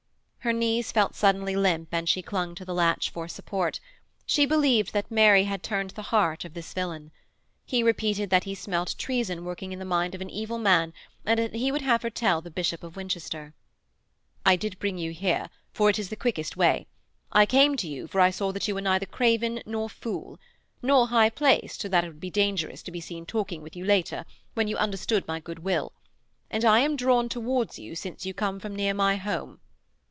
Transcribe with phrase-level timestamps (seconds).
[0.43, 3.79] Her knees felt suddenly limp and she clung to the latch for support;
[4.25, 7.11] she believed that Mary had turned the heart of this villain.
[7.63, 10.93] He repeated that he smelt treason working in the mind of an evil man,
[11.27, 13.53] and that he would have her tell the Bishop of Winchester.
[14.43, 16.87] 'I did bring you here, for it is the quickest way.
[17.31, 20.39] I came to you for I saw that you were neither craven nor fool:
[20.81, 23.85] nor high placed so that it would be dangerous to be seen talking with you
[23.85, 24.25] later,
[24.55, 25.91] when you understood my good will.
[26.49, 29.59] And I am drawn towards you since you come from near my home.'